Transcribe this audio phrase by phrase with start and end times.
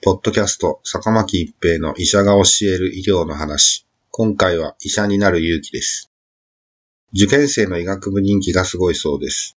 [0.00, 3.84] ポッドキャスト、坂巻一平の医者が教える医療の話。
[4.12, 6.08] 今回は医者になる勇気です。
[7.12, 9.56] 受験生の医学部人気がすごいそうです。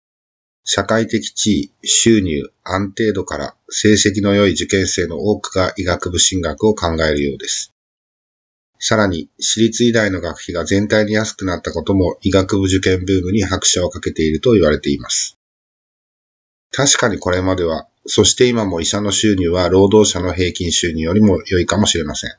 [0.62, 7.72] 社会的地位、収入、安定度から成績の良い受験生の多くが医学部進学を考えるようです。
[8.78, 15.36] さらに、私立医大の学費が全体に安くなったことも医学部受験ブームに拍車をかけていると言われています。
[16.70, 22.30] 確かにこれまでは、そして今も医者の収入は労働者の平均収入よりも良いかもしれません。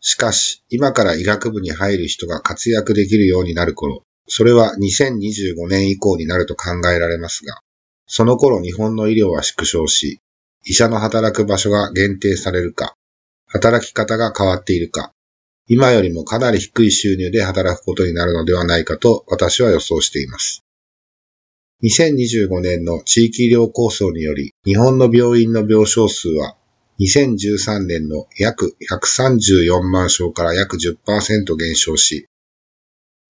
[0.00, 7.60] しかし、今から医学部に入る人が活躍できるようになる頃、それは2025年以降になると考えられますが、
[8.06, 10.20] その頃日本の医療は縮小し、
[10.64, 12.94] 医者の働く場所が限定されるか、
[13.46, 15.12] 働き方が変わっているか、
[15.68, 20.61] 今よりもかなり低い収入で働くことになるのではないかと私は予想しています。
[21.82, 26.56] 2025年の地域医療構想により、日本の病院の病床数は、
[27.00, 32.28] 2013年の約134万床から約10%減少し、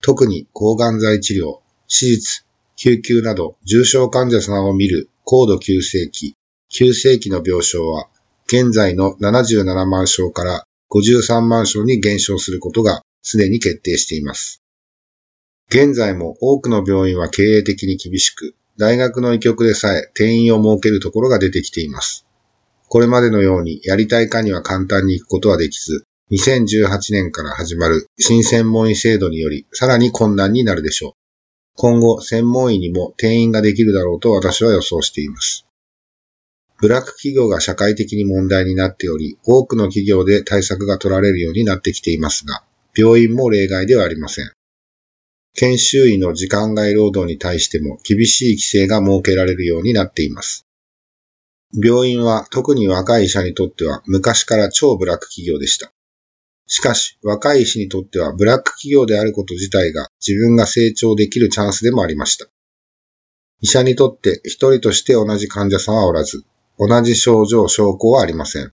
[0.02, 2.44] 特に抗がん剤治療、手術、
[2.76, 6.34] 救急など重症患者さんを見る高度急性期、
[6.68, 8.08] 急性期の病床は、
[8.46, 14.61] 現在の77万床から53万床に減少することがすでに決定しています。
[15.72, 22.26] 現在も多くの病院は経営的に厳しく、大学の医局でさえ定員を設けるところが出てきています。
[22.88, 31.12] これまでのようにやりたい科には簡単に行くことはできず、2018年から始まる新専門医制度によりさらに困難になるでしょう。
[31.74, 35.64] 今後、専門医にも定員ができるだろうと私は予想しています。
[36.82, 42.62] ブラック企業が社会的に問題になっており、多くの企業で対策が取られるようになってきていますが、
[42.94, 44.52] 病院も例外ではありません。
[45.54, 50.66] 研修医の時間外労働に対しても厳しい規制が設けられるようになっています。
[51.74, 55.92] 病院は特に若い医者にとっては昔から超ブラック企業でした。
[56.66, 62.46] しかし若い医師にとってはブラック企業であること自体が自分が成長できるチャンスでもありました。
[63.60, 66.44] 医者にとって一人として同じ患者さんはおらず、
[66.78, 68.72] 同じ症状、症候はありません。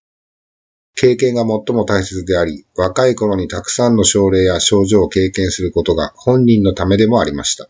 [1.02, 7.70] 経験が最も大切であり、若い頃にたくさんの症例や症状を経験することが本人のためでもありました。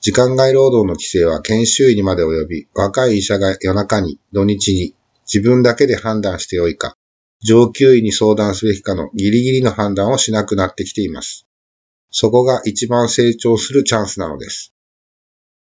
[0.00, 4.96] 時間外労働の規制は研修医にまで及び、若い医者が夜中に、土日に、
[5.32, 6.96] 自分だけで判断してよいか、
[7.44, 11.46] 上級医に相談すべきかのギリギリの判断をしなくなってきています。
[12.10, 14.72] そこが一番成長するチャンスなのです。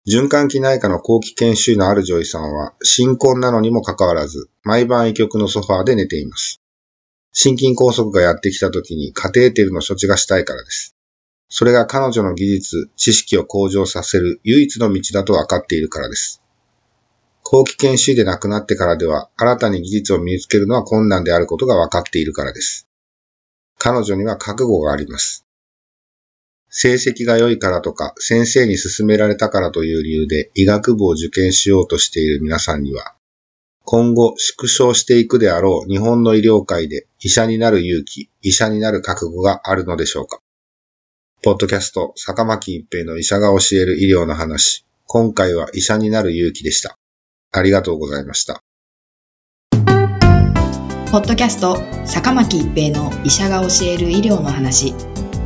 [0.06, 6.60] 循環器内科の後期研修医のある女医さんは、新婚なのにもかかわらず、毎晩医局のソファーで寝ています。
[7.32, 10.94] 心筋梗塞がやってきた時にカテーテルの処置がしたいからです。
[11.48, 16.42] それが彼女の技術、知識を向上させる唯一の道だと分かっているからです。
[17.42, 22.86] 後期研修医で亡くなってからでは、新たに技術を身につけるのは困難であることが分かっているからです。
[23.78, 25.47] 彼女には覚悟があります。
[26.76, 33.14] 成績が良いからとか、先生に勧められたからという理由で医学部を受験しようとしている皆さんには、
[33.84, 40.40] 今後縮小していくであろう日本の医療界で医者になる勇気、医者になる覚悟があるのでしょうか
[41.42, 44.84] ポッドキャスト、坂巻一平の医者が教える医療の話。
[45.06, 46.98] 今回は医者になる勇気でした。
[47.52, 48.64] ありがとうございました。
[51.12, 54.92] ポッドキャスト坂巻一平の医者が教える医療の話